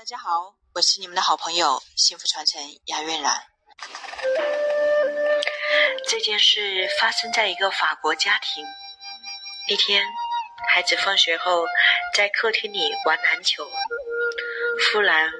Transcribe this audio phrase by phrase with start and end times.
[0.00, 3.34] 大家好，我是你们的好朋友幸福传承雅苑然。
[6.08, 8.64] 这件事发生在一个法国家庭。
[9.68, 10.02] 一天，
[10.72, 11.66] 孩子放学后
[12.14, 13.70] 在客厅里玩篮球，
[14.90, 15.30] 忽然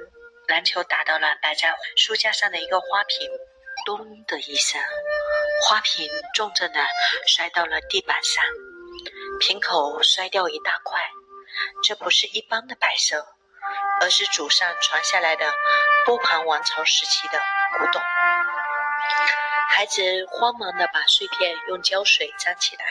[0.47, 3.27] 篮球打到了摆在书架上的一个花瓶，
[3.83, 4.79] 咚的一声，
[5.67, 6.85] 花瓶重重的
[7.25, 8.43] 摔到了地板上，
[9.39, 11.01] 瓶口摔掉一大块。
[11.81, 13.25] 这不是一般的摆设，
[14.01, 15.53] 而是祖上传下来的
[16.05, 17.39] 波旁王朝时期的
[17.77, 18.01] 古董。
[19.69, 22.83] 孩子慌忙的把碎片用胶水粘起来，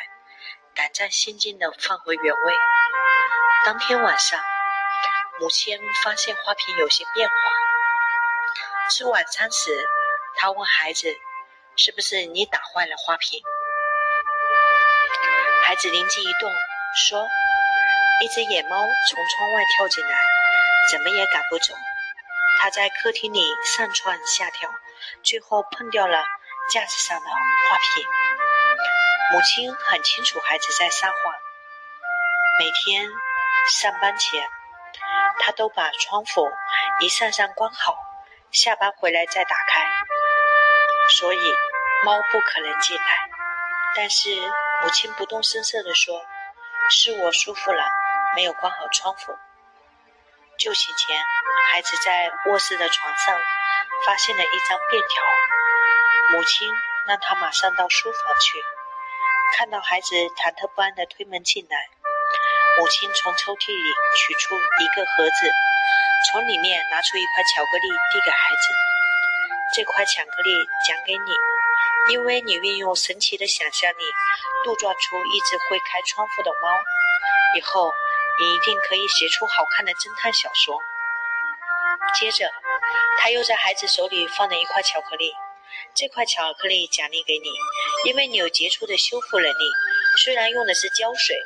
[0.74, 2.54] 胆战心惊的放回原位。
[3.64, 4.40] 当天晚上，
[5.40, 7.34] 母亲发现花瓶有些变化。
[8.90, 9.84] 吃晚餐时，
[10.36, 11.12] 她问孩子
[11.76, 13.42] ：“是不是你打坏了花瓶？”
[15.66, 16.48] 孩子灵机一动，
[17.08, 17.26] 说。
[18.22, 20.10] 一只野猫从窗外跳进来，
[20.88, 21.74] 怎么也赶不走。
[22.60, 24.70] 他在客厅里上蹿下跳，
[25.22, 26.24] 最后碰掉了
[26.70, 28.06] 架子上的花瓶。
[29.32, 31.16] 母亲很清楚孩子在撒谎。
[32.58, 33.08] 每天
[33.68, 34.46] 上班前，
[35.38, 36.50] 他都把窗户
[37.00, 37.96] 一扇扇关好，
[38.50, 39.86] 下班回来再打开，
[41.08, 41.54] 所以
[42.04, 43.30] 猫不可能进来。
[43.96, 44.28] 但是
[44.82, 46.22] 母亲不动声色地说
[46.90, 47.82] ：“是我疏忽了。”
[48.36, 49.38] 没有关好窗户。
[50.60, 51.16] 就寝前，
[51.72, 53.34] 孩子在卧室的床上
[54.04, 55.24] 发现了一张便条，
[56.36, 56.68] 母亲
[57.08, 58.62] 让他马上到书房去。
[59.56, 61.88] 看到孩子忐忑不安地推门进来，
[62.78, 63.88] 母亲从抽屉里
[64.20, 65.50] 取出一个盒子，
[66.30, 68.66] 从里面拿出一块巧克力递给孩子
[69.72, 70.52] ：“这块巧克力
[70.86, 71.32] 奖给你，
[72.12, 74.04] 因为你运用神奇的想象力，
[74.62, 76.68] 杜撰出一只会开窗户的猫。
[77.56, 77.92] 以后。”
[78.40, 80.80] 你一定可以写出好看的侦探小说。
[82.14, 82.50] 接着，
[83.18, 85.34] 他又在孩子手里放了一块巧克力，
[85.94, 87.50] 这块巧克力奖励给你，
[88.06, 89.64] 因为你有杰出的修复能力。
[90.24, 91.36] 虽然用的是胶水，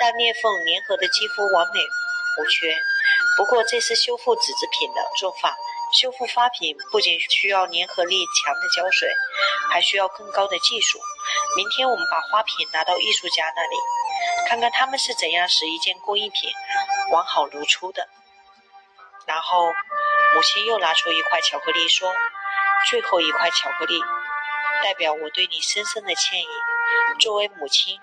[0.00, 1.78] 但裂缝粘合的几乎完美
[2.40, 2.76] 无缺。
[3.36, 5.56] 不过，这是修复纸制品的做法。
[5.92, 9.08] 修复花瓶不仅需要粘合力强的胶水，
[9.70, 10.98] 还需要更高的技术。
[11.56, 13.76] 明天我们把花瓶拿到艺术家那里。
[14.48, 16.50] 看看他们是怎样使一件工艺品
[17.10, 18.06] 完好如初的。
[19.26, 19.66] 然后，
[20.34, 22.12] 母亲又拿出一块巧克力，说
[22.88, 24.00] ：“最后一块巧克力，
[24.82, 26.46] 代表我对你深深的歉意。
[27.20, 27.98] 作为母亲，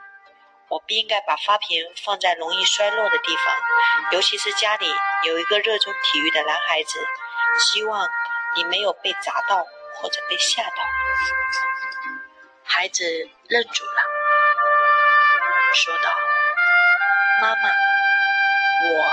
[0.70, 3.56] 我不应该把花瓶放在容易摔落的地方，
[4.12, 4.88] 尤其是家里
[5.26, 7.00] 有一个热衷体育的男孩子。
[7.58, 8.08] 希望
[8.56, 9.66] 你没有被砸到
[9.96, 10.84] 或者被吓到。”
[12.64, 13.04] 孩子
[13.50, 14.02] 愣住了。
[15.74, 16.10] 说道
[17.42, 17.70] ：“妈妈，
[18.90, 19.04] 我……”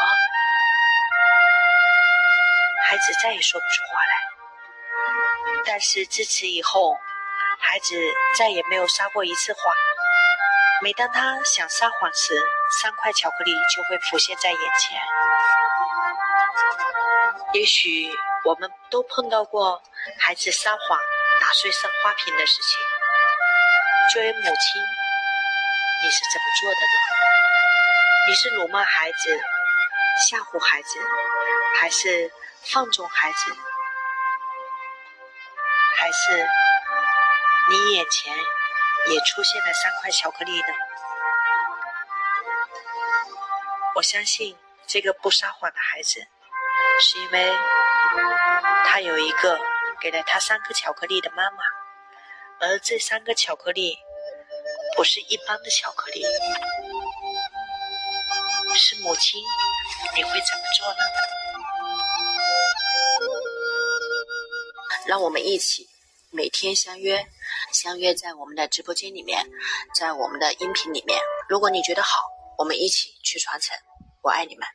[2.89, 4.15] 孩子再也说不出话来。
[5.67, 6.97] 但是自此以后，
[7.59, 7.97] 孩子
[8.39, 9.75] 再也没有撒过一次谎。
[10.83, 12.41] 每当他想撒谎时，
[12.81, 15.01] 三块巧克力就会浮现在眼前。
[17.56, 18.06] 也许
[18.44, 19.83] 我们都碰到过
[20.19, 20.99] 孩子撒谎
[21.41, 22.78] 打碎生花瓶的事情。
[24.12, 24.83] 作为母亲，
[26.03, 26.97] 你是怎么做的呢？
[28.28, 29.41] 你是辱骂孩子、
[30.28, 31.00] 吓唬孩子，
[31.81, 32.31] 还是
[32.62, 33.50] 放纵孩子？
[35.97, 36.47] 还是
[37.71, 40.69] 你眼前也出现了三块巧克力呢？
[43.94, 46.28] 我相信这个不撒谎的孩子，
[47.01, 47.53] 是因为
[48.87, 49.59] 他有一个
[50.01, 51.59] 给了他三颗巧克力的妈妈，
[52.61, 53.99] 而这三个巧克力。
[54.97, 56.25] 不是一般的巧克力，
[58.75, 59.43] 是母亲，
[60.15, 60.97] 你会怎么做呢？
[65.06, 65.87] 让我们一起
[66.31, 67.27] 每天相约，
[67.75, 69.47] 相约在我们的直播间里面，
[69.95, 71.21] 在我们的音频里面。
[71.47, 72.23] 如果你觉得好，
[72.56, 73.77] 我们一起去传承。
[74.23, 74.67] 我爱你们。